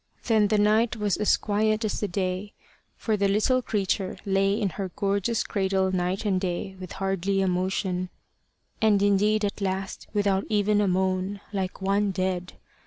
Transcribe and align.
Then 0.25 0.47
the 0.47 0.57
night 0.57 0.95
was 0.95 1.37
quiet 1.37 1.85
as 1.85 1.99
the 1.99 2.07
day, 2.07 2.53
for 2.97 3.15
the 3.15 3.27
little 3.27 3.61
creature 3.61 4.17
lay 4.25 4.59
in 4.59 4.69
her 4.69 4.89
gorgeous 4.95 5.43
cradle 5.43 5.91
night 5.91 6.25
and 6.25 6.41
day 6.41 6.75
with 6.79 6.93
hardly 6.93 7.39
a 7.39 7.47
motion, 7.47 8.09
and 8.81 8.99
indeed 9.03 9.45
at 9.45 9.61
last 9.61 10.07
without 10.11 10.45
even 10.49 10.81
a 10.81 10.87
moan, 10.87 11.39
like 11.53 11.83
one 11.83 12.09
dead. 12.09 12.53